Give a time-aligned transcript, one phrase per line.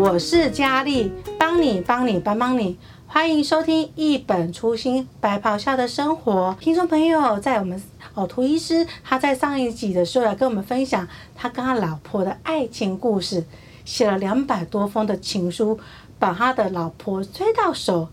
[0.00, 6.56] 我是佳丽，帮你帮你帮帮你，欢迎收听一本初心白袍下的生活。
[6.60, 7.82] 听众朋友，在我们
[8.14, 13.44] 哦，涂医师他在上一集的时候来跟我们分享他跟他老婆的爱情故事，
[13.84, 15.80] 写了两百多封的情书，
[16.16, 18.08] 把他的老婆追到手。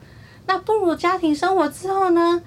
[0.47, 2.41] 那步入家庭生活之后呢，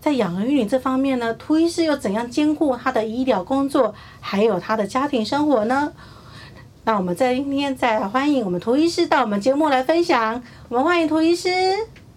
[0.00, 5.92] 在养育女这方面呢，涂医师又怎样兼顾他的医疗工作，还有他的家庭生活呢？
[6.88, 10.42] 那我们在今天再欢迎我们涂医师到我们节目来分享。
[10.70, 11.50] 我们欢迎涂医师。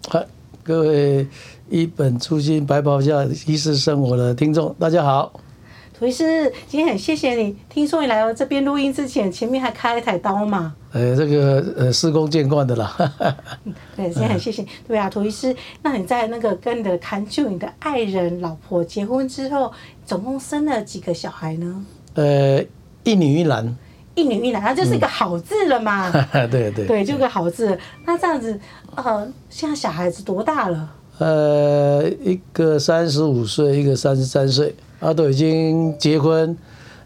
[0.08, 0.26] 嗨，
[0.62, 1.28] 各位
[1.68, 5.30] 一本初心白袍下医师生活的听众，大家好。
[5.92, 7.54] 涂医师，今天很谢谢你。
[7.68, 10.74] 听说你来到这边录音之前，前面还开了一台刀嘛？
[10.92, 12.96] 呃，这个呃，司空见惯的啦。
[13.94, 14.64] 对，今天很谢谢。
[14.88, 19.70] 对啊，涂医师，那你在那个跟你的谈就你的爱人老婆结婚之后，
[20.06, 21.84] 总共生了几个小孩呢？
[22.14, 22.64] 呃，
[23.04, 23.76] 一女一男。
[24.14, 26.10] 一女一男，那就是一个好字了嘛。
[26.32, 27.78] 嗯、 对对对，就个好字。
[28.04, 28.58] 那这样子，
[28.94, 30.90] 呃，现在小孩子多大了？
[31.18, 36.56] 呃，一个三十五岁，一个三十三岁，啊，都已经结婚。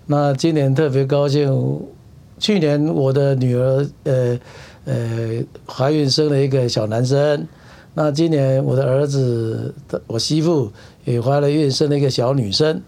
[0.07, 1.81] 那今年特别高兴，
[2.39, 4.39] 去年我的女儿呃
[4.85, 7.47] 呃怀孕生了一个小男生，
[7.95, 9.75] 那今年我的儿子，
[10.07, 10.73] 我媳妇
[11.05, 12.83] 也怀了孕生了一个小女生。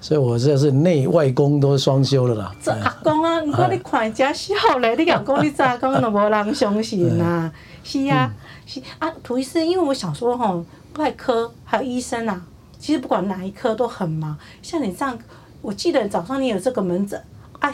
[0.00, 2.54] 所以，我这是内外公都双修了啦。
[2.62, 7.50] 这阿公啊，你看你看家笑嘞， 你讲讲你这阿公都无人相信呐。
[7.82, 8.30] 是呀，
[8.66, 10.64] 是啊，涂医师，因为我想说吼，
[10.98, 12.40] 外科还有医生啊，
[12.78, 14.36] 其实不管哪一科都很忙。
[14.62, 15.18] 像你这样，
[15.62, 17.20] 我记得早上你有这个门诊
[17.58, 17.72] 啊，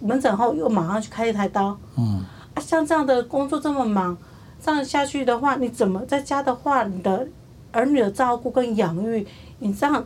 [0.00, 1.78] 门诊后又马上去开一台刀。
[1.96, 2.22] 嗯。
[2.54, 4.16] 啊，像这样的工作这么忙，
[4.62, 7.26] 这样下去的话，你怎么在家的话，你的
[7.72, 9.26] 儿女的照顾跟养育，
[9.60, 10.04] 你这样？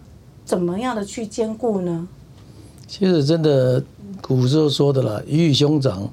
[0.48, 2.08] 怎么样的去兼顾呢？
[2.86, 3.84] 其实真的
[4.22, 6.08] 古时候说的了，鱼与熊掌，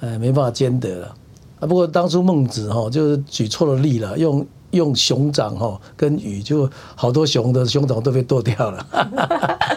[0.00, 1.14] 呃，没办法兼得了。
[1.60, 8.84] 啊，不过当初孟子哈就是举错了例了，用用熊掌哈跟鱼，就好多熊的熊掌都被剁掉了，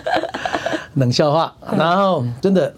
[0.96, 1.53] 冷笑话。
[1.78, 2.74] 然后真的，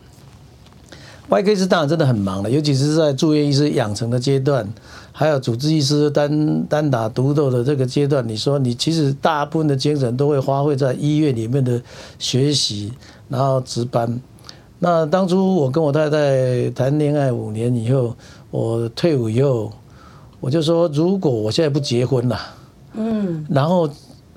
[1.30, 4.68] 外科医师当然真的很忙了，尤其是在住院医师养成的阶段。
[5.12, 11.82] 还有主治医师单单打独斗的这个阶段，你说你其实大部分的精神都会花费在医院里面的
[12.18, 12.92] 学习，
[13.30, 14.20] 然后值班。
[14.80, 18.16] 那当初我跟我太太谈恋爱五年以后，
[18.50, 19.72] 我退伍以后，
[20.40, 22.40] 我就说如果我现在不结婚了，
[22.94, 23.90] 嗯，然后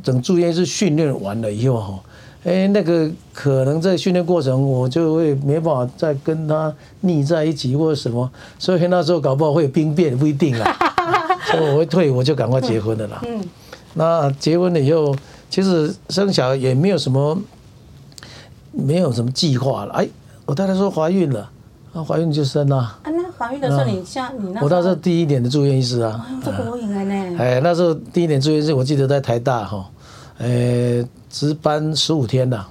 [0.02, 2.00] 等住院医师训练完了以后哈。
[2.44, 10.76] 哎，那个可能在训练过程，我就会没办法再跟他腻在一起或者什么，所以那时候搞不好会有兵变，不一定啦。
[11.50, 13.22] 所以我会退，我就赶快结婚了啦。
[13.26, 13.42] 嗯，
[13.94, 15.16] 那结婚了以后，
[15.48, 17.38] 其实生小孩也没有什么，
[18.72, 19.94] 没有什么计划了。
[19.94, 20.06] 哎，
[20.44, 21.50] 我太太说怀孕了，
[21.94, 22.76] 啊，怀孕就生了。
[22.76, 27.36] 啊，那怀孕的时候，你像你那，我那时候第一年的住院医师啊，这个我应该呢。
[27.38, 29.88] 哎，那时候第一年住院医师，我记得在台大哈，
[30.36, 31.02] 哎。
[31.34, 32.64] 值班十五天呐，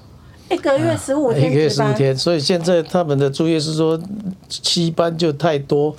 [0.50, 4.00] 一个月十五天，一个月十五天，所以现在他们的作业是说
[4.48, 5.94] 七班就太多，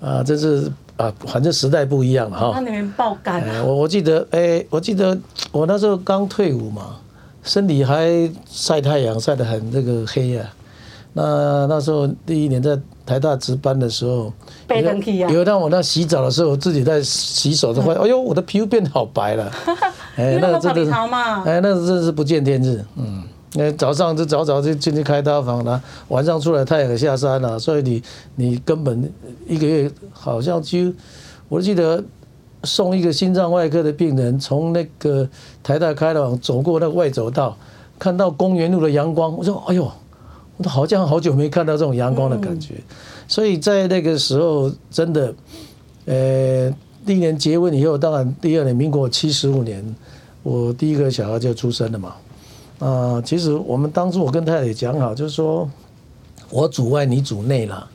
[0.00, 2.50] 啊，这是啊，反正时代不一样了哈。
[2.56, 3.40] 那里面爆肝。
[3.64, 5.16] 我我记得，哎，我记得
[5.52, 6.96] 我那时候刚退伍嘛，
[7.44, 10.52] 身体还晒太阳晒得很那个黑啊。
[11.12, 12.76] 那那时候第一年在
[13.10, 14.32] 台大值班的时候，
[15.32, 19.50] 有让我那洗澡的时候，我自己在洗手的话， 哎呦，我的皮肤变得好白了。
[20.14, 22.84] 哎，那个真的是，哎，那个真的是不见天日。
[22.94, 28.00] 嗯，那早上就早早就进去开刀房了，晚上出来太阳下山了，所以你
[28.36, 29.12] 你根本
[29.48, 30.92] 一个月好像就，
[31.48, 32.00] 我记得
[32.62, 35.28] 送一个心脏外科的病人从那个
[35.64, 37.56] 台大开刀房走过那个外走道，
[37.98, 39.92] 看到公园路的阳光，我说，哎呦，我
[40.64, 42.74] 好像好久没看到这种阳光的感觉。
[43.28, 45.34] 所以在那个时候，真的，
[46.06, 46.72] 呃。
[47.06, 49.82] 第一年结婚以后，当然第二年，民国七十五年，
[50.42, 52.14] 我第一个小孩就出生了嘛。
[52.78, 55.68] 啊，其实我们当初我跟太太也讲好，就是说
[56.50, 57.88] 我主外你主内了，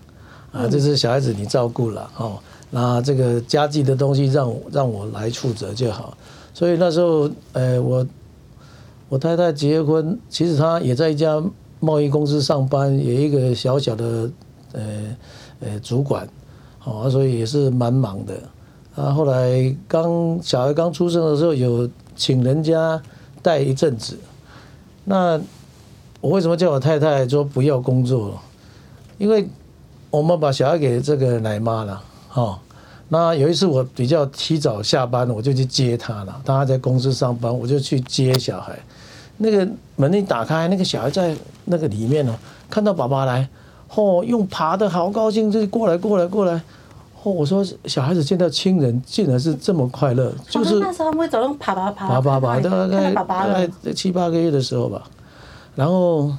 [0.52, 2.40] 啊，这是小孩子你照顾了哦，
[2.72, 6.18] 那这个家计的东西让让我来负责就好。
[6.52, 8.06] 所以那时候，呃，我
[9.08, 11.42] 我太太结婚，其实她也在一家
[11.80, 14.30] 贸易公司上班，有一个小小的
[14.74, 14.82] 呃
[15.60, 16.28] 呃主管，
[16.84, 18.34] 哦，所以也是蛮忙的。
[18.96, 23.02] 啊，后来刚小孩刚出生的时候，有请人家
[23.42, 24.18] 带一阵子。
[25.04, 25.40] 那
[26.22, 28.40] 我为什么叫我太太说不要工作？
[29.18, 29.48] 因为
[30.10, 32.02] 我们把小孩给这个奶妈了，
[32.34, 32.58] 哦。
[33.08, 36.42] 那有一次我比较提早下班，我就去接她了。
[36.44, 38.80] 她在公司上班，我就去接小孩。
[39.38, 41.36] 那个门一打开，那个小孩在
[41.66, 42.36] 那个里面哦，
[42.70, 43.48] 看到爸爸来，
[43.96, 46.62] 哦，用爬的好高兴，就过来过来过来。
[47.24, 55.02] 哦，我说小孩子见到亲人竟然是这么快乐，就是那时候他们会走路爬爬爬爬爬爬，大概大概七八个月的时候吧，
[55.74, 56.32] 然后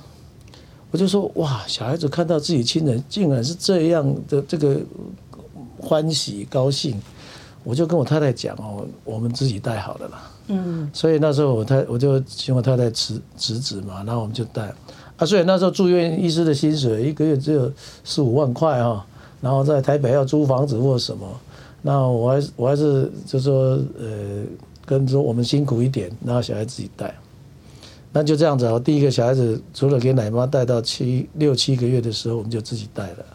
[0.93, 4.78] 我就说哇，小孩子看到自己亲人竟然是这样的这个
[5.81, 6.96] 欢喜高兴，
[7.66, 10.30] 我就跟我太太讲哦，我们自己带好了啦。
[10.46, 14.72] 嗯，所以那时候我太我就请我太太辞辞职嘛，然后我们就带
[15.16, 17.72] 啊，所以那时候住院医师的薪水一个月只有
[18.04, 19.04] 四五万块哈。
[19.40, 21.26] 然后在台北要租房子或什么，
[21.82, 24.44] 那我还我还是就说呃，
[24.84, 27.14] 跟说我们辛苦一点，然后小孩自己带，
[28.12, 28.64] 那就这样子。
[28.64, 33.26] 啊第一个小孩子除了给奶妈带到七六七个月的时候，我们就自己带了。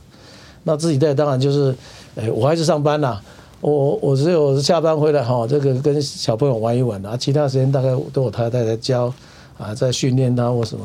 [0.63, 1.75] 那自己带当然就是，
[2.16, 3.22] 哎，我还是上班啦，
[3.62, 9.13] 我我只有下班回来哈，这个跟小朋友玩一玩啊，其他时间大概都我太太在教
[9.58, 10.84] 啊，在训练他或什么。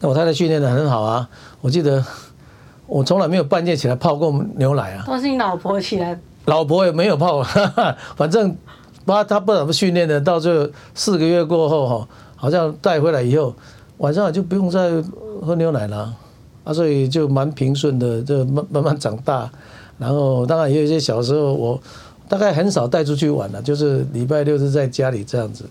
[0.00, 1.28] 那我太太训练的很好啊，
[1.60, 2.04] 我记得。
[2.88, 5.04] 我从来没有半夜起来泡过牛奶啊！
[5.06, 7.42] 都是你老婆起来，老婆也没有泡，
[8.16, 8.54] 反正
[9.06, 13.54] 把他不怎么训练的，到最后四个月过后哈，好像带回来以后，
[13.96, 15.02] 晚上就不用再
[15.40, 16.12] 喝牛奶了
[16.64, 19.50] 啊，所以就蛮平顺的，就慢慢慢长大。
[20.02, 21.80] 然后当然也有一些小时候，我
[22.28, 25.64] 大概很少带出去玩了，就是礼拜六是在家里这样子。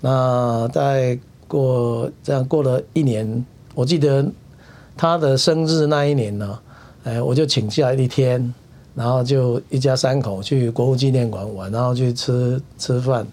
[0.00, 4.26] 那大概过这样过了一年，我记得。
[4.96, 6.58] 他的生日那一年呢，
[7.04, 8.52] 哎，我就请假一天，
[8.94, 13.26] 然后就一家三口去国父纪念馆玩，然后去吃吃饭，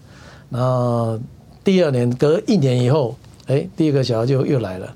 [0.50, 1.19] 然后
[1.66, 3.18] 第二年隔一年以后，
[3.48, 4.95] 哎，第二个小孩就又来了，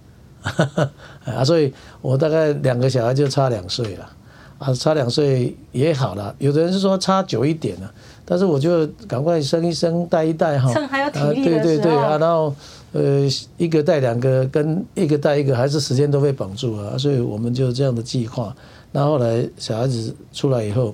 [1.25, 4.09] 啊，所以我大概两个小孩就差两岁了，
[4.61, 7.91] 啊，差两岁也好了，有的人是说差久一点了，
[8.23, 12.53] 但是我就赶快生一生带一带哈，趁还有体力的时候，对对对啊，然后。
[12.93, 13.25] 呃，
[13.55, 18.53] 一个带两个，跟一个带一个，还是时间都被绑住了，所以我们就这样的计划。
[18.91, 20.93] 那后来小孩子出来以后，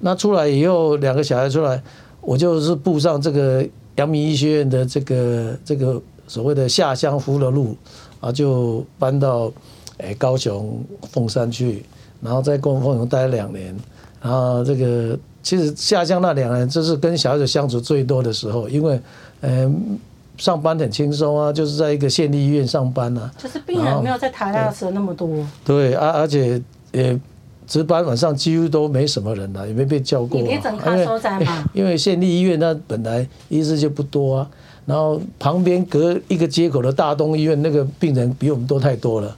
[0.00, 1.82] 那出来以后两个小孩出来，
[2.22, 3.62] 我就是步上这个
[3.96, 7.76] 阳明医学院的这个这个所谓的下乡福乐路
[8.18, 9.52] 啊，就搬到
[9.98, 10.82] 哎高雄
[11.12, 11.84] 凤山去，
[12.26, 13.74] 然后在凤凤山待了两年，
[14.20, 19.00] 然后这个其实下乡那两年就是跟小孩子相处最多的时候，因为
[19.40, 19.98] 嗯。
[20.38, 23.32] 上班很轻松啊，就是在一个县立医院上班啊。
[23.38, 25.26] 就是病人没有在台大的时候那么多。
[25.64, 26.60] 对啊，而且
[26.92, 27.18] 也
[27.66, 30.38] 值班，晚上几乎都没什么人了，也没被叫过。
[30.42, 31.64] 你整卡收在嘛？
[31.72, 34.50] 因为县立医院那本来医师就不多啊，
[34.84, 39.34] 然后旁边隔一个街口的大东医院那个病人比我们多太多了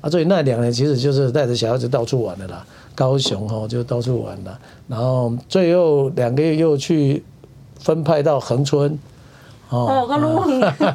[0.00, 2.64] 啊，所以那两年其实就是带着小孩子到处玩的啦，
[2.94, 7.22] 高雄哦就到处玩了，然后最后两个月又去
[7.80, 8.98] 分派到恒春。
[9.70, 10.08] 哦，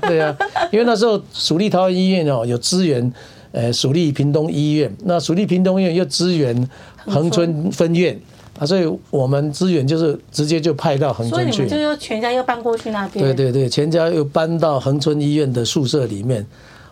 [0.01, 0.35] 对啊，
[0.71, 3.13] 因为那时候蜀立桃园医院哦有支援，
[3.51, 6.67] 呃，蜀立屏东医院，那蜀立屏东医院又支援
[7.05, 8.19] 恒春分院
[8.57, 13.23] 啊，所以我们支援就是直接就派到恒春去，所以你们就又全家又搬过去那边。
[13.23, 16.43] 对对对，全家又搬到恒春医院的宿舍里面。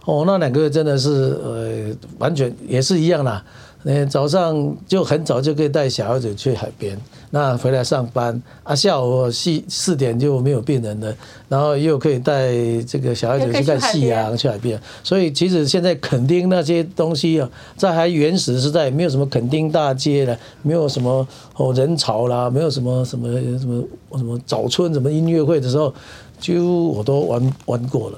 [0.05, 3.43] 哦，那两个月真的是呃，完全也是一样啦。
[3.83, 6.95] 嗯，早上就很早就可以带小孩子去海边，
[7.31, 11.11] 那回来上班啊，下午四四点就没有病人了，
[11.49, 12.51] 然后又可以带
[12.87, 14.79] 这个小孩子去看夕阳，去海边。
[15.03, 23.27] 所以其实现在垦丁那些东西啊，在还原始时代，没有什么垦丁大街了，没有什么哦人潮啦，没有什么什么
[23.57, 23.83] 什么
[24.15, 25.91] 什么早春什么音乐会的时候，
[26.39, 28.17] 几乎我都玩玩过了。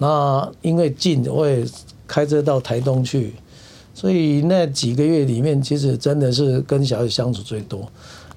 [0.00, 1.62] 那因为近，我也
[2.08, 3.34] 开车到台东去。
[3.92, 7.86] 所以那几个月里面，其实真的是跟小孩相处最多。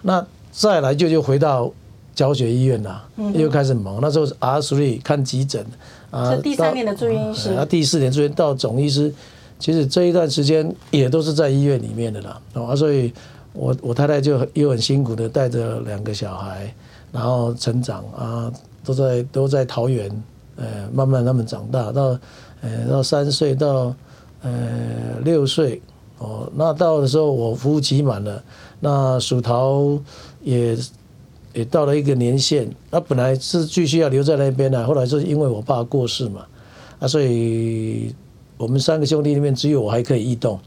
[0.02, 1.72] 那再来就就回到
[2.14, 3.02] 教学医院了，
[3.34, 4.00] 又开始忙。
[4.02, 5.66] 那时候是 R three 看急诊
[6.12, 9.14] 啊，第三年的住院医师，啊，第四年住院到总医师，
[9.58, 12.42] 其实这一段时间也都是在医院里面的啦。
[12.56, 13.14] 啊，所以
[13.54, 16.74] 我我太太就又很辛苦的带着两个小孩，
[17.12, 18.52] 然后成长啊，
[18.84, 20.12] 都在都在桃园，
[20.56, 22.18] 呃，慢慢他们长大到
[22.62, 23.94] 呃到三岁到。
[24.46, 25.82] 呃，六岁
[26.18, 28.44] 哦，那到的时候我服务期满了，
[28.82, 29.98] 那属桃
[30.42, 30.78] 也
[31.54, 36.42] 也到了一个年限，那本来是继续要留在那边的，后来是因为我爸过世嘛，
[37.00, 38.14] 啊，所以
[38.58, 40.60] 我们三个兄弟里面只有我还可以异动。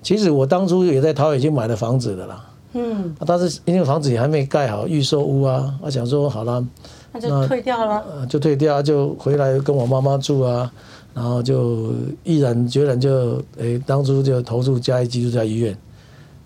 [0.00, 6.64] 其实我当初也在桃园已经买了房子的啦，嗯，但是因为房子也还没盖好，预售屋啊，我想说好了，
[7.14, 10.70] 那就退掉了，就退掉，就回来跟我妈妈住啊。
[11.14, 11.92] 然后就
[12.24, 15.76] 毅然决然就诶，当初就投入嘉义基督教医院。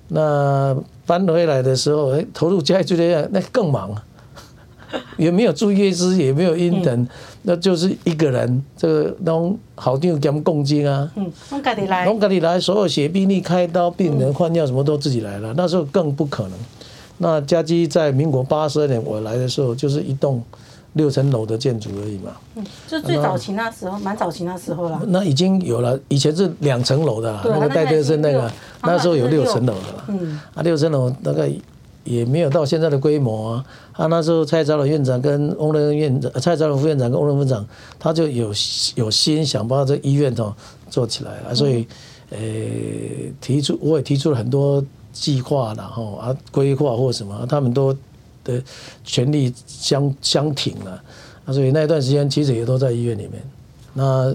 [0.09, 3.91] 那搬回来的时候，诶，投入嘉义基督教医院那更忙，
[5.17, 7.09] 也没有住院医师，也没有医生，
[7.45, 11.11] 那就是一个人，这个拢好定给他们共进啊。
[11.17, 15.55] 嗯，弄家己来，弄家己来，所有写病历、开刀、病人换药什么都自己来了。
[15.57, 16.53] 那时候更不可能。
[17.19, 20.43] 那家基在民国八十二年我来的时候，就是一栋
[20.93, 22.31] 六层楼的建筑而已嘛。
[22.55, 25.01] 嗯，就最早期那时候，蛮早期那时候了。
[25.09, 28.51] 那已经有了，以前是两层楼的，那个戴德森那个，
[28.83, 30.05] 那时候有六层楼的了。
[30.09, 31.51] 嗯，啊，六层楼大概
[32.05, 33.65] 也没有到现在的规模啊。
[33.93, 37.67] 啊，那时候蔡昭伦院长跟翁仁院长，蔡昭伦副院长跟翁仁院长，
[37.99, 38.53] 他就有
[38.95, 40.55] 有心想把这医院哦
[40.89, 41.87] 做起来了，所以。
[42.31, 42.39] 呃，
[43.41, 47.93] 提出我也提出了很多计划，然后啊规划或什么，他们都
[48.45, 48.63] 的
[49.05, 51.03] 权力相相挺了，
[51.45, 53.43] 啊，所以那一段时间其实也都在医院里面。
[53.95, 54.35] 那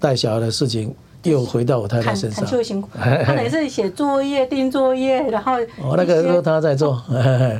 [0.00, 2.88] 带小孩的事情又回到我太太身上，很辛苦。
[2.98, 7.00] 他每次写作业、订作业，然后哦，那个时候他在做。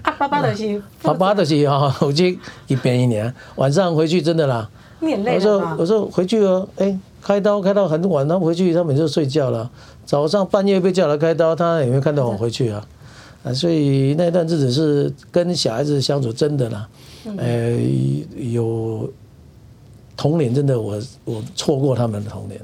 [0.03, 4.69] 他 爸爸的是爸爸的是哈，我去一边一年，晚上回去真的啦。
[5.01, 6.99] 你很累我说我说回去哦，哎。
[7.23, 9.69] 开刀开到很晚，他回去他们就睡觉了。
[10.07, 12.87] 早上半夜被叫来开刀，他也没看到我回去啊。
[13.43, 16.89] 啊，所以那段日子是跟小孩子相处真的啦。
[17.37, 17.77] 呃，
[18.37, 19.11] 有
[20.17, 22.61] 童年真的我我错过他们的童年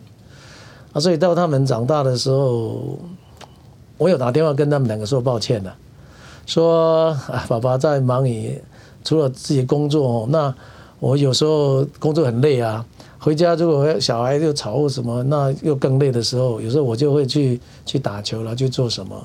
[0.93, 2.97] 啊，所以到他们长大的时候，
[3.99, 5.73] 我有打电话跟他们两个说抱歉的，
[6.47, 8.61] 说啊，爸爸在忙于
[9.05, 10.55] 除了自己工作，那
[11.01, 12.87] 我有时候工作很累啊。
[13.25, 19.17] 回家如果小孩又吵或什么，那又更累的时候，有时候我就会去去打球了，去做什么，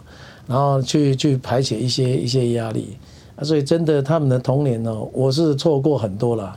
[0.46, 2.96] 然后去去排解一些一些压力
[3.36, 3.44] 啊。
[3.44, 6.56] 所以真的，他们的童年呢，我是错过很多了。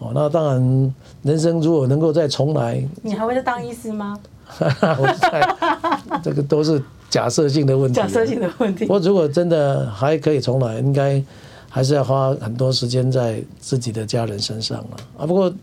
[0.00, 4.18] 哦，那当然，人生如果能够再重来，你还会再当医师吗？
[4.58, 7.94] 我在这个都是假设性的问题。
[7.94, 8.84] 假设性的问题。
[8.88, 11.22] 我如果真的还可以重来，应该
[11.68, 15.24] 还是要花很多时间在自己的家人身上了啊。
[15.24, 15.54] 不过。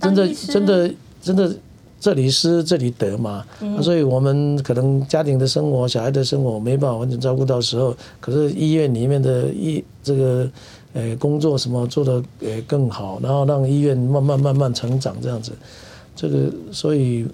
[0.00, 1.56] 真的，真的，真的，
[2.00, 3.44] 这里失，这里得嘛。
[3.60, 10.50] 嗯、所以我们可能家庭的生活、小孩的生活没办法完全照顾到时候，可是医院里面的医这个
[10.92, 15.52] 呃工作什么做的呃更好，然后让医院慢慢慢慢成长这样子。
[16.16, 17.26] 这个所以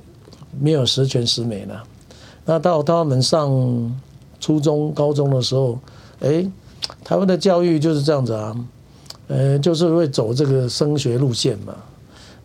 [0.60, 1.82] 没有十全十美了。
[2.44, 4.00] 那到他们上
[4.40, 5.78] 初中、高中的时候，
[6.20, 6.44] 哎，
[7.04, 8.56] 台湾的教育就是这样子啊，
[9.28, 11.74] 呃，就是会走这个升学路线嘛。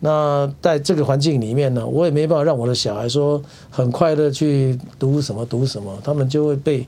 [0.00, 6.86] 那在这个环境里面呢，我也没办法让我的小孩说很快乐去读什么读什么，他们就会被，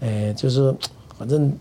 [0.00, 0.74] 诶，就是
[1.18, 1.52] 反正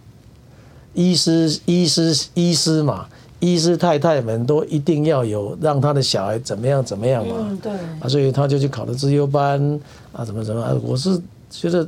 [0.93, 3.07] 医师医师医师嘛，
[3.39, 9.79] 医师太太们都一定要有让他的小孩怎么样怎么样嘛，嗯，对，啊，所以他就去考了资优班
[10.11, 11.19] 啊，怎么怎么，我是
[11.49, 11.87] 觉得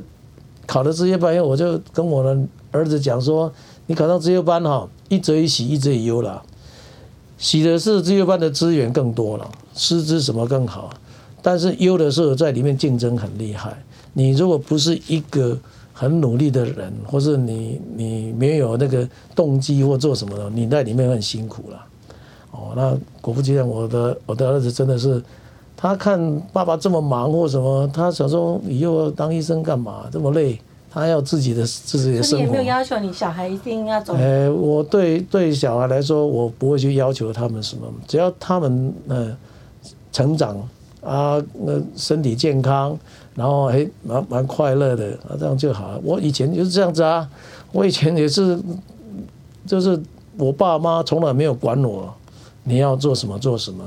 [0.66, 2.36] 考了资优班，因为我就跟我的
[2.72, 3.52] 儿子讲说，
[3.86, 6.42] 你考上资优班哈，一则一喜，一则一忧了。
[7.38, 10.90] 喜的是资优班的资源更多了，师资什么更好，
[11.42, 13.76] 但是忧的是在里面竞争很厉害。
[14.14, 15.58] 你如果不是一个
[15.92, 21.84] 很努力的人，或是你你没有那个动机或做什么的，你在里面很辛苦了。
[22.52, 25.22] 哦，那果不其然，我的我的儿子真的是，
[25.76, 30.58] 他看爸爸这么忙或什么，他想说以后要当医生干嘛这么累？
[30.90, 32.44] 他要自己的自己的生活。
[32.44, 34.14] 你有没有要求你小孩一定要走？
[34.14, 39.36] 呃，我对对小孩来说，我不会去要求他们什么，只要他们呃
[40.10, 40.56] 成长
[41.02, 42.98] 啊，那身体健康，
[43.34, 46.00] 然后还蛮蛮快乐的，啊，这样就好了。
[46.02, 47.28] 我以前就是这样子啊，
[47.72, 48.58] 我以前也是，
[49.66, 50.00] 就是
[50.38, 52.12] 我爸妈从来没有管我，
[52.64, 53.84] 你要做什么做什么，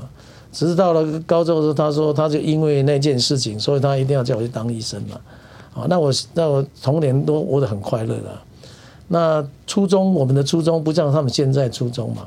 [0.52, 5.20] 只是到了高中的时候，他说他就因为那件事情，所以他一定要叫我去当医生嘛。
[5.88, 8.38] 那我那我童年都活得很快乐的。
[9.08, 12.26] 那初中，我们的初中不像他们现在初中嘛。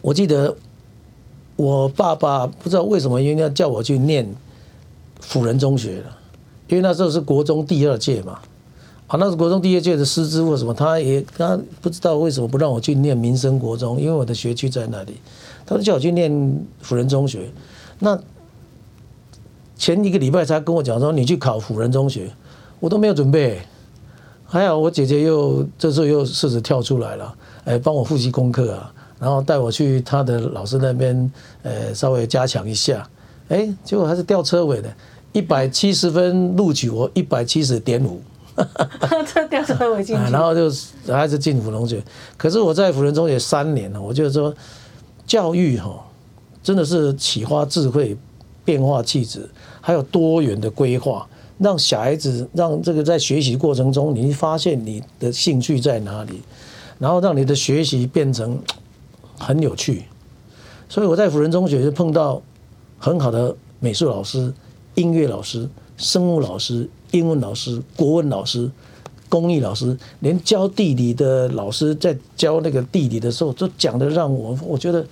[0.00, 0.56] 我记得
[1.56, 4.26] 我爸爸不知道为什么因为要叫我去念
[5.20, 6.16] 辅仁中学了，
[6.68, 8.38] 因为那时候是国中第二届嘛。
[9.06, 15.16] 啊，那是国中第二届的师资或什么，他也他不知道为什么不让我去念民生国中，因为我的学区在那里，
[15.66, 16.30] 他就叫我去念
[16.80, 17.50] 辅仁中学。
[17.98, 18.16] 那
[19.80, 22.30] 前一个礼拜才跟我讲说，你去考辅仁中学，
[22.80, 23.62] 我都没有准备。
[24.44, 27.34] 还好我姐姐又这时候又试着跳出来了，
[27.64, 31.32] 哎，帮我复习功课啊，然后带我去她的老师那边，
[31.62, 33.08] 呃，稍微加强一下。
[33.48, 34.94] 哎，结果还是吊车尾的，
[35.32, 38.20] 一百七十分录取我一百七十点五。
[39.32, 40.30] 这吊车尾进去。
[40.30, 40.70] 然后就
[41.06, 42.04] 还是进辅仁中学。
[42.36, 44.54] 可是我在辅仁中学三年了，我觉得说
[45.26, 46.04] 教育哈，
[46.62, 48.14] 真的是启发智慧。
[48.64, 49.48] 变化气质，
[49.80, 56.40] 还有多元的规划，让小孩子让这个在学习过程中，你发现你的兴趣在哪里，
[56.98, 58.58] 然后让你的学习变成
[59.38, 60.04] 很有趣。
[60.88, 62.42] 所以我在辅仁中学就碰到
[62.98, 64.52] 很好的美术老师、
[64.94, 68.70] 音乐老师、生物老师、英文老师、国文老师，
[69.28, 75.06] 公益老师，连教地理的老师在教那个地理的时候，都讲的让我我觉得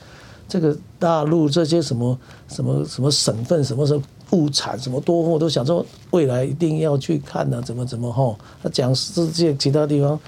[0.49, 8.37] 这个大陆这些什么什么什么省份什么什么物产什么多，我都想说未来一定要去看呢、怎么怎么吼？
[8.63, 10.19] 他讲世界其他地方，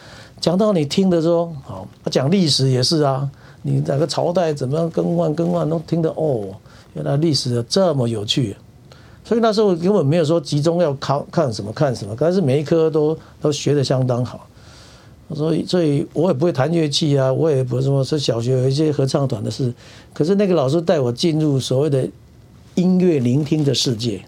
[0.41, 3.29] 讲到你听的时候，好，他讲历史也是啊，
[3.63, 6.49] 你哪个朝代怎么样更换更换都听得哦，
[6.95, 8.57] 原来历史这么有趣。
[9.23, 14.47] 所以那时候根本没有说集中要考看什么看什么，但是每一科都都学得相当好。
[15.35, 19.73] 所以，所以我也不会弹乐器啊，我也不是说是小学有一些合唱团的事。
[20.13, 22.09] 可是那个老师带我进入所谓的
[22.75, 24.23] 音乐聆听的世界。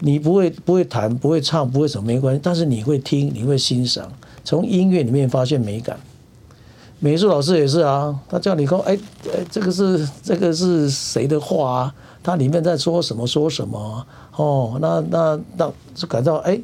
[0.00, 4.12] 你不会不会弹不会唱不会什么没关系，但是你会听你会欣赏，
[4.44, 5.98] 从音乐里面发现美感。
[6.98, 8.98] 美术老师也是啊，他叫你看，哎
[9.32, 11.94] 哎，这个是这个是谁的画啊？
[12.22, 13.26] 它里面在说什么？
[13.26, 14.06] 说什么？
[14.36, 16.58] 哦，那那那就感到哎，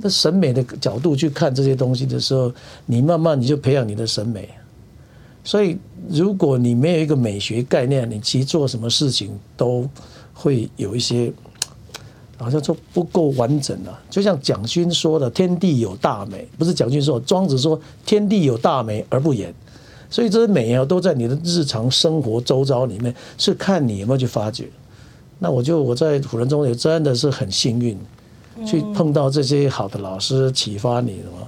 [0.00, 2.52] 那审美的角度去看这些东西的时候，
[2.86, 4.48] 你慢慢你就培养你的审美。
[5.42, 5.76] 所以，
[6.08, 9.88] 如果你没有一个美学概念，你其实做什么事情都
[10.32, 11.30] 会有一些
[12.38, 14.00] 好像说不够完整了。
[14.08, 19.54] 就像蒋勋说的：“天地有大美”，不是蒋勋说，庄子说：“天地有大美而不言。”
[20.08, 24.68] 所以这些美啊，都在你的日常生活周遭里面，是看你有没有去发掘。
[25.40, 27.98] 那我就我在古人中也真的是很幸运，
[28.66, 31.46] 去碰到这些好的老师启发你的嘛。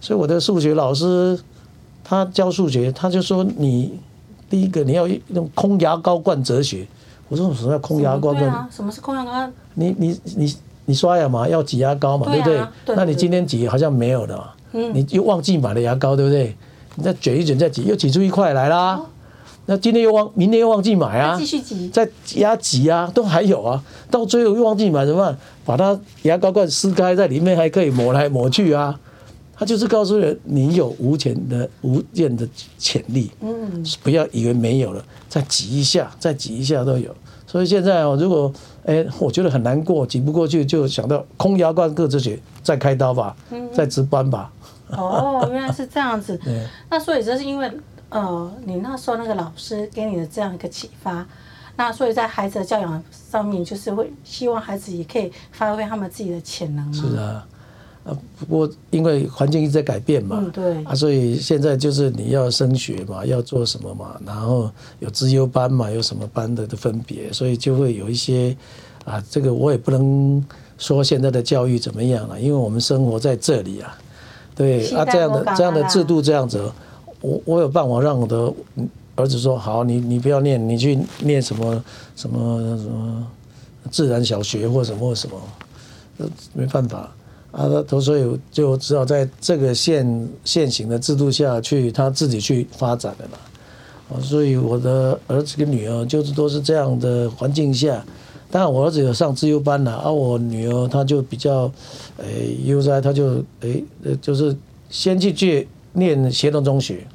[0.00, 1.38] 所以我的数学老师
[2.04, 3.98] 他教数学，他就说你
[4.48, 6.86] 第一个你要用空牙膏灌哲学。
[7.28, 8.32] 我说什么叫空牙膏？
[8.32, 9.52] 灌啊，什么是空牙膏？
[9.74, 12.60] 你你你你刷牙嘛，要挤牙膏嘛，对不对？
[12.94, 16.54] 那你今天挤好像没有了，你又忘记买了牙膏，对不对？
[16.94, 19.00] 你再卷一卷再挤，又挤出一块来啦。
[19.68, 25.36] 那今天又忘，明天又忘记买啊，继续挤，再压挤啊，都还有啊，到最后又忘记买怎么办？
[25.64, 28.98] 把它牙膏罐撕开，在里面还可以抹来抹去啊。
[29.58, 32.46] 他就是告诉人，你有无限的无限的
[32.78, 37.12] 潜力，嗯，不要以为没有了，再挤一下，再挤一下都有。
[37.46, 38.52] 所以现在哦，如果
[38.84, 43.34] 哎，我觉得很难过，挤不过去，就想到空牙罐各哲学，再开刀吧，
[43.72, 44.52] 再值班吧。
[44.90, 46.38] 哦，原来是这样子。
[46.88, 47.68] 那所以这是因为。
[48.08, 51.26] 呃，你那时候那个老师给你的这样一个启发，
[51.76, 56.94] 那所以在孩子的教养上面，就是会希望孩子也可以发挥他们自己的潜能。
[56.94, 57.46] 是啊，
[58.38, 68.56] 不过因为环境一直在改变嘛，嗯，对，啊，所以现在就是你要升学嘛，要做什么嘛，然后有资优班嘛，有什么班的的分别，所以就会有一些
[69.04, 70.42] 啊，这个我也不能
[70.78, 73.98] 说现在的教育怎么样了，因为我们生活在这里啊，
[74.54, 76.70] 对啊，这样的这样的制度这样子。
[77.26, 78.52] 我我有办法让我的
[79.16, 81.84] 儿子说好，你你不要念，你去念什么
[82.14, 83.26] 什么什么
[83.90, 87.12] 自然小学或什么什么，没办法
[87.50, 93.38] 啊，他所以就只好在这个现现行的制度下去，他自己去发展的嘛。
[94.08, 98.04] 啊所以我的儿子跟女儿就是都是这样的环境下，
[98.52, 101.68] 当然我儿子有上自优班了，而我女儿她就比较
[102.18, 103.82] 诶悠哉，她就诶
[104.22, 104.56] 就是
[104.90, 105.66] 先去去。
[105.98, 107.06] 念协同中学，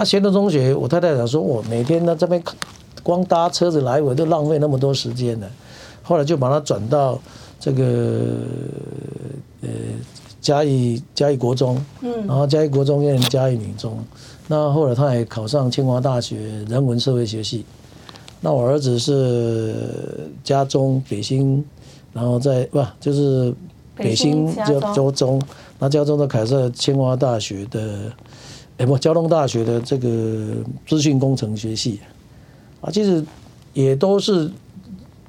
[0.00, 2.42] 啊，协德中学，我太太讲说，我每天呢这边
[3.02, 5.46] 光搭车子来回都浪费那么多时间呢。
[6.02, 7.20] 后来就把它转到
[7.58, 7.84] 这个
[9.60, 9.68] 呃
[10.40, 14.02] 嘉义嘉义国中，嗯，然后嘉义国中念嘉义女中，
[14.48, 17.66] 那后来他也考上清华大学人文社会学系。
[18.40, 19.74] 那我儿子是
[20.42, 21.62] 嘉中北新，
[22.14, 23.52] 然后在不就是
[23.94, 25.38] 北新就高中。
[25.78, 28.10] 那交中的凯瑟清华大学的，
[28.80, 30.08] 哎不，交通大学的这个
[30.86, 32.00] 资讯工程学系，
[32.80, 33.22] 啊，其实
[33.74, 34.50] 也都是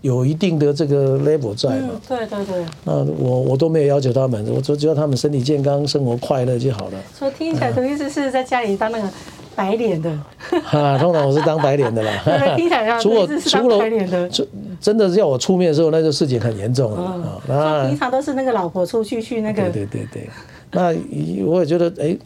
[0.02, 1.90] 有一定的这个 level 在嘛。
[1.92, 2.66] 嗯，对对对。
[2.86, 6.94] 那我我都没有要求他们，我只只要他们身体健康、生活快乐就好了。
[7.14, 9.10] 所以听起来的意思是在家里当那个。
[9.54, 10.10] 白脸的，
[10.64, 12.12] 哈，通常我是当白脸的啦。
[12.56, 14.30] 听起来像，除了除了，
[14.80, 17.42] 真的是要我出面的时候，那就事情很严重了啊。
[17.50, 19.64] 那平常都是那个老婆出去去那个。
[19.64, 20.30] 对对对对，
[20.72, 20.96] 那
[21.46, 22.18] 我也觉得，哎，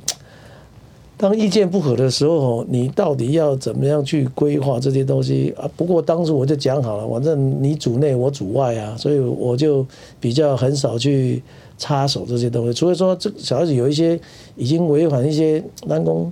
[1.17, 5.69] 当意见不合的时候，你到底要怎么样去规划这些东西啊？
[5.77, 9.85] 不过当时我就讲好了，反正你主内我主外啊，所以我就
[10.19, 11.41] 比较很少去
[11.77, 12.73] 插手这些东西。
[12.73, 14.19] 除非说这小孩子有一些
[14.55, 16.31] 已经违反一些南宫。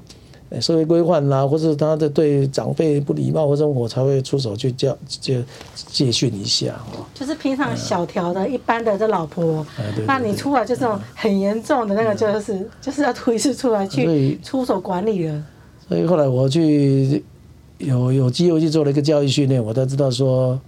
[0.61, 5.35] 社会规范啦，或者他的对长辈不礼貌，或者我才会出手去教、就
[5.75, 6.79] 戒训一下。
[7.13, 9.65] 就是平常小条的、一般的这老婆，
[10.05, 15.43] 那你出来就这种很严重的那个，就是就是要推事出来去出手管理了。
[15.87, 17.23] 所以后来我去
[17.79, 20.59] 有有机会去做了一个教育训练，我才知道说，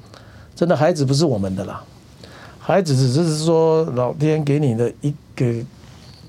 [0.56, 1.84] 真的孩子不是我们的啦，
[2.60, 5.46] 孩子只是说老天给你的一个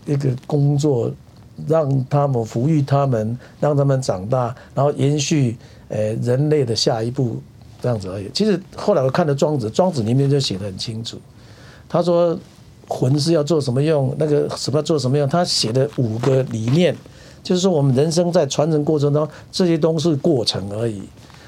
[0.07, 1.11] 一个工作，
[1.67, 5.57] 让他们抚育他们，让他们长大，然后延续
[5.89, 7.41] 呃人类的下一步
[7.81, 8.31] 这样子而已。
[8.35, 11.19] 其实后来我看了《庄子》，《庄子》里面就写得很清楚，
[11.89, 12.39] 他说
[12.89, 16.95] 魂是要做什么用，那个什么做什么用，他写的五个理念，
[17.43, 21.03] 就是说我们人生在传承过程中，这些都是过程而已，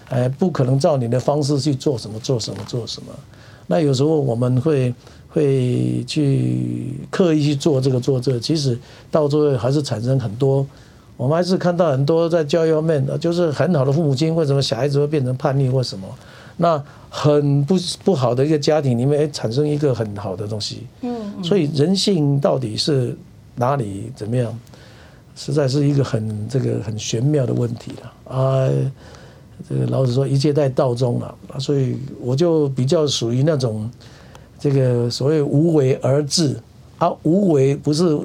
[0.09, 3.13] 哎，不可能照你的方式去做什么做什么做什么。
[3.67, 4.95] 那有时候我们会
[5.39, 8.77] 会去刻意去做这个做这个，其实
[9.09, 10.67] 到最后还是产生很多。
[11.17, 16.09] 我们还是看到很多在教育方面，就是很好的父母亲，为什么小孩子会变成叛逆或什么？
[16.57, 20.83] 那很不不好的一个家庭里面，产生一个很好的东西。
[21.03, 21.45] 嗯。
[21.45, 23.17] 所以人性到底是
[23.55, 24.59] 哪里怎么样？
[25.37, 28.69] 实在是一个很这个很玄妙的问题了啊。
[29.69, 33.91] 这个老子说一切在道中了，所以我就比较属于那种
[34.59, 36.61] 这个所谓无为而治
[36.99, 38.19] 啊，无为不是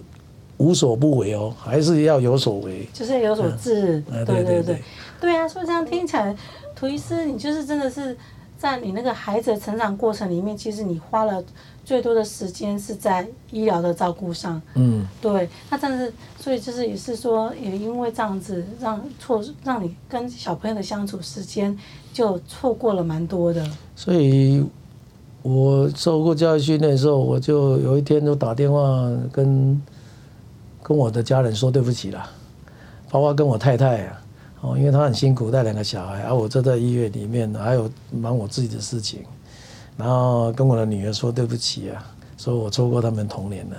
[0.57, 4.01] 无所不为哦，还是要有所为，就是有所治。
[4.25, 4.81] 对对对对，
[5.21, 6.35] 对啊，所以这样听起来，
[6.75, 8.17] 涂医师你就是真的是
[8.57, 11.43] 在你那个孩子的成长过程里面，其实你花了。
[11.85, 21.77] 最多的时间是在医疗的照顾上，嗯，对，那但是所以就是也是说，也因为这样子让错让你跟小朋友的相处时间
[22.13, 23.69] 就错过了蛮多的。
[23.97, 24.63] 所以
[25.43, 28.82] 我受过教育训练的时候，我就有一天就打电话
[29.32, 29.82] 跟
[30.82, 32.25] 跟我的家人说对不起了，
[33.12, 34.21] 包括跟我太太啊，
[34.62, 39.19] 哦，因为她很辛苦带两个小孩，而我就在医院里面还有忙我自己的事情。
[39.97, 42.03] 然后跟我的女儿说对不起啊，
[42.38, 43.75] 说我错过他们童年了。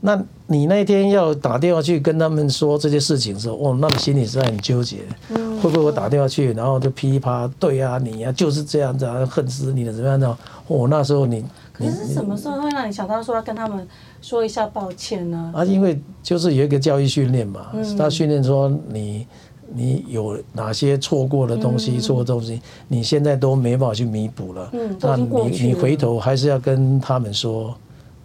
[0.00, 4.98] 那你那天要打电话去跟他们说这些事情的时候，哦，那你心里是在很纠结。
[5.28, 10.28] 会不会我打电话去，然后就噼里啪啦，对啊，你呀、啊、就是这样子啊，恨死你了，怎么样的？
[10.68, 13.86] 哦，那时候你，可是什么时候会让你想到说要跟他们
[14.22, 15.52] 说一下抱歉呢？
[15.54, 17.66] 啊，因为就是有一个教育训练嘛，
[17.98, 19.26] 他训练说你。
[19.72, 22.00] 你有哪些错过的东西？
[22.00, 24.68] 错过的东西，你现在都没办法去弥补了。
[24.72, 27.72] 嗯那你你回头还是要跟他们说，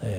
[0.03, 0.09] 哎，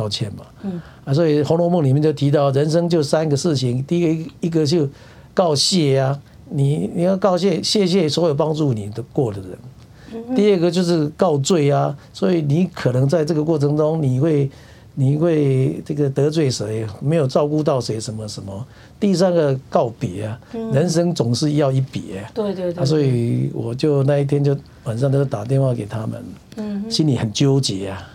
[0.00, 0.44] 道歉嘛。
[0.62, 3.82] 嗯啊，所以《红楼梦》里面就提到，人生就三个事情。
[3.84, 4.88] 第一个一个就
[5.34, 10.34] 告谢啊，你你要告谢，谢谢所有帮助你的过的人。
[10.34, 14.50] 第二个就是告罪啊，所以你可能在这个过程中，你会。
[14.96, 16.84] 你会这个得罪谁？
[17.00, 17.98] 没有照顾到谁？
[17.98, 18.66] 什么什么？
[18.98, 20.38] 第三个告别啊，
[20.72, 22.02] 人生总是要一别。
[22.34, 22.84] 对对对。
[22.84, 28.09] 所以我就那一天就晚上都打电话给他们，心里很纠结啊，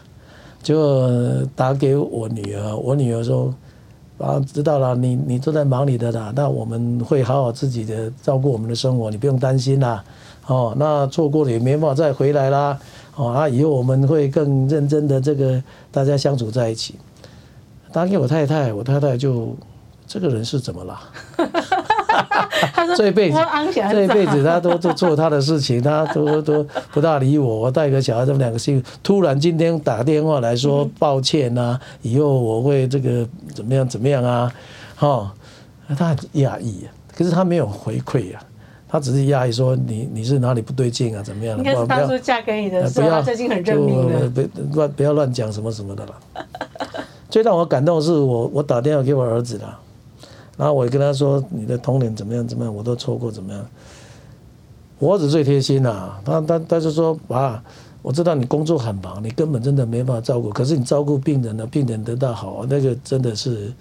[0.66, 2.76] 就打给我女儿。
[2.76, 3.54] 我女儿说
[4.18, 10.04] ：“啊，知道了，你你都在忙你的啦，那我们会好好自己的照顾我们的生活，你不用担心啦。
[10.48, 12.80] 哦，那错过了也没办法再回来啦。”
[13.16, 16.96] 哦，啊，以后我们会更认真的这个大家相处在一起。
[17.94, 19.56] 打给我太太，我太太就
[20.08, 21.00] 这个人是怎么了？
[22.96, 23.38] 这一辈子，
[23.92, 27.62] 这一辈子他都都做他的事情，他都都不大理我。
[27.62, 28.84] 我带个小孩，他们两个幸。
[29.04, 34.52] 突然今天打电话来说抱歉呐、啊，以后我会这个怎么样怎么样啊？
[34.96, 35.34] 哈，
[35.98, 38.42] 他很讶异，可是他没有回馈啊。
[38.88, 41.22] 他只是压抑说你你是哪里不对劲啊？
[41.22, 41.58] 怎么样？
[41.58, 44.30] 应该是当初嫁给你的时候，他最近很认命的。
[44.30, 44.42] 不
[44.78, 46.14] 乱不要乱讲什么什么的了。
[47.30, 49.78] 最让我感动的是我我打电话给我儿子了，
[50.58, 53.66] 然后我跟他说你的童年怎么样怎么样，我都错过怎么样。
[54.98, 57.62] 我儿子最贴心呐，他他他就说爸，
[58.02, 63.74] 我知道你工作很忙，你根本真的没办法照顾，可是你照顾病人呢，病人得到好，那个真的是，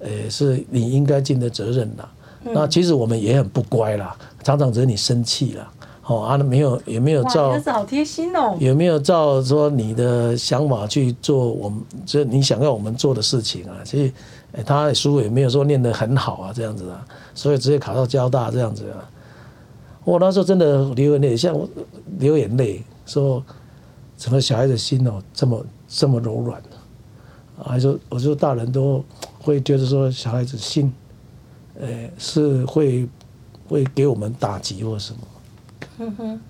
[0.00, 2.08] 呃，是你应该尽的责任啦。
[2.42, 5.70] 那其实我们也很不乖啦，常常惹你生气啦，
[6.06, 13.76] 哦啊，没有也没有照，哇，好贴心哦，有没有照说你的想法去做我们这你想要我们做的事情啊？
[13.84, 14.12] 其
[14.56, 19.08] 实，他书也没有说念得很好啊，这样子啊，所以直接考到交大这样子啊，
[20.04, 21.56] 我那时候真的流眼泪，像
[22.18, 23.44] 流眼泪，说
[24.16, 27.64] 怎么小孩子心哦这么这么柔软呢？
[27.64, 29.04] 还说我说大人都
[29.40, 30.92] 会觉得说小孩子心。
[31.80, 33.08] 呃，是会
[33.68, 35.20] 会给我们打击或什么？
[35.98, 36.40] 嗯哼，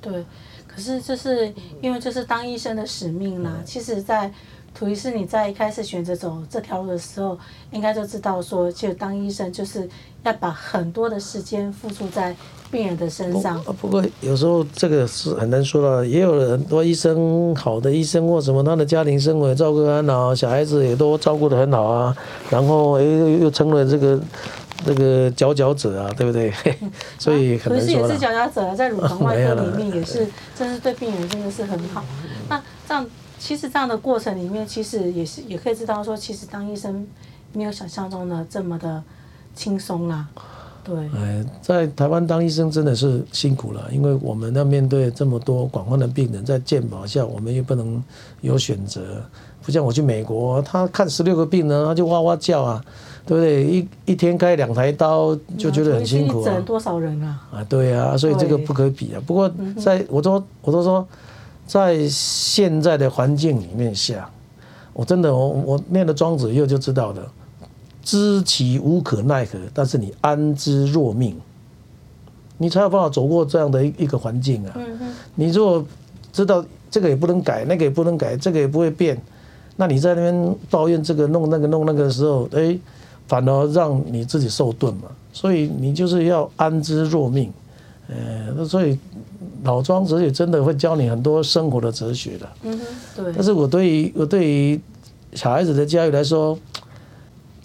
[0.00, 0.24] 对，
[0.66, 3.62] 可是就是因为这是当医生的使命啦。
[3.64, 4.32] 其实，在
[4.74, 7.38] 涂医师你在一开始选择走这条路的时候，
[7.70, 9.88] 应该就知道说，就当医生就是
[10.24, 12.34] 要把很多的时间付出在
[12.70, 13.62] 病人的身上。
[13.80, 22.16] 不过有时候这个是很难说的，也有很多医生，好的医生或什么，他的家庭生活也照顾很好，小孩子也都照顾得很好啊，
[22.50, 24.20] 然后诶又又成了这个。
[24.86, 26.52] 那个佼佼者啊，对不对？
[27.18, 32.04] 所以可能说，涂医师也是佼佼者啊，在乳房 外科里面也是， 真是对病人真的是很好。
[32.50, 33.06] 那这样
[33.44, 37.06] 其实这样的过程里面，其实也是也可以知道说，其实当医生
[37.52, 39.02] 没有想象中的这么的
[39.54, 40.26] 轻松啦。
[40.82, 48.02] 对，哎，在台湾当医生真的是辛苦了，因为我们要面对这么多广泛的病人，在健保下，我们又不能
[48.40, 49.22] 有选择。
[49.62, 52.82] 不像我去美国，他看十六个病人，他就哇哇叫啊，
[53.26, 53.64] 对不对？
[53.64, 56.58] 一一天开两台刀，就觉得很辛苦啊。
[56.64, 57.46] 多少人啊？
[57.52, 59.20] 啊，对啊，所以这个不可比啊。
[59.26, 61.06] 不过在我都我都说，
[61.66, 64.30] 在现在的环境里面下，
[64.92, 67.32] 我真的我我念了庄子以后就知道了。
[68.02, 71.34] 知其无可奈何，但是你安之若命，
[72.58, 74.76] 你才有办法走过这样的一一个环境啊。
[75.34, 75.82] 你如果
[76.30, 79.18] 知道这个也不能改，那个也不能改，这个也不会变，
[79.76, 82.78] 那你在那边抱怨这个弄那个弄那个的时候，哎，
[83.26, 85.08] 反而让你自己受顿嘛。
[85.32, 87.50] 所以你就是要安之若命，
[88.08, 88.98] 呃，所以
[89.62, 92.48] 老庄子也真的会教你很多生活的哲学的。
[92.62, 92.80] 嗯
[93.16, 93.32] 对。
[93.34, 94.80] 但是我对于我对于
[95.32, 96.58] 小孩子的教育来说。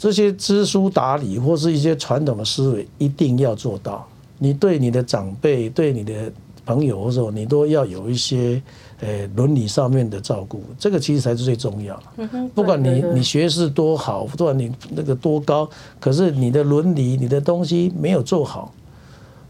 [0.02, 4.08] 这些知书达理或是一些传统的思维，一定要做到。
[4.38, 6.32] 你对你的长辈、对你的
[6.66, 8.62] 朋友或者，你都要有一些
[9.02, 10.64] 呃伦理上面的照顾。
[10.80, 12.30] 这个其实才是最重要的。
[12.56, 18.74] 不管你你学识多好，不管你那个多高，可是你的伦理、你的东西没有做好，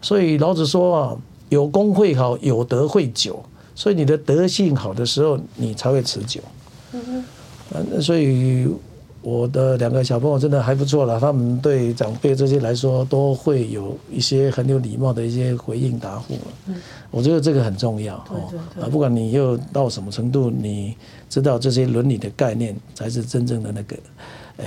[0.02, 1.18] 所以老子说啊，
[1.50, 3.44] 有功会好，有德会久。
[3.76, 6.42] 所以你的德性好的时候，你才会持久。
[6.94, 7.24] 嗯
[7.74, 8.68] 嗯，所以。
[9.22, 16.36] 我的两个小朋友真的还不错了，他们对长辈这些来说都会有一些很有礼貌的一些回应答复。
[16.68, 16.76] 嗯，
[17.12, 18.50] 我觉得这个很重要哦。
[18.82, 20.96] 啊，不管你又到什么程度，你
[21.30, 23.98] 知道这些伦理的概念才是真正的那个，
[24.56, 24.66] 呃，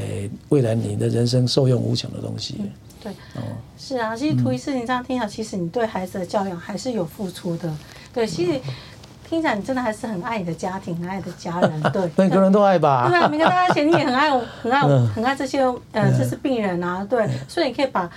[0.50, 2.56] 未来你的人生受用无穷的东西。
[2.58, 2.68] 嗯，
[3.02, 3.42] 对，哦，
[3.76, 7.72] 是啊，其实涂医师，你这样听下，其实你对孩子的教养还是有付出的。
[8.14, 8.60] 对，其实。
[9.32, 12.02] 听起来你真的还是很爱你的家庭，很爱你的家人， 对。
[12.16, 13.08] 每个人都爱吧。
[13.08, 14.82] 对啊，每个人都爱，而且你也很爱，很爱，
[15.16, 15.62] 很爱这些
[15.92, 17.26] 呃，这是病人啊，对。
[17.48, 18.10] 所以你可以把，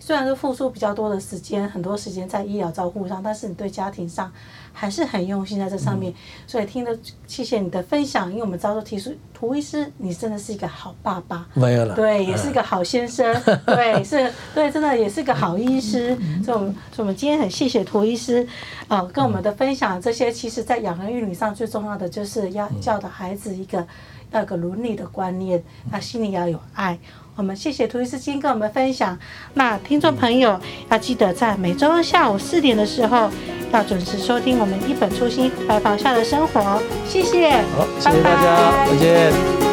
[0.00, 4.32] 虽然说付出比较多的时间，很多时间在医疗照顾上，但是你对家庭上。
[4.72, 6.14] 还是很用心在这上面，
[6.46, 13.34] 所以听了谢谢你的分享，因为我们早就提出涂医师，你真的是一个好爸爸，没有了，对，也是一个好先生，
[13.66, 18.46] 对，是，对，真的也是个好医师，所以，我们，所以我们今天很谢谢涂医师，
[18.86, 23.84] 啊，跟我们的分享，这些其实在养儿育女上最重要的就是要教导孩子一个
[24.30, 25.60] 要有个伦理的观念，
[25.90, 26.96] 他心里要有爱。
[27.40, 29.18] 我们谢谢涂医师今天跟我们分享。
[29.54, 33.30] 那听众朋友要记得在每周下午四点的时候
[33.72, 36.82] 要准时收听我们一本初心白袍下的生活。
[37.08, 39.69] 谢谢，好，谢谢大家，再见。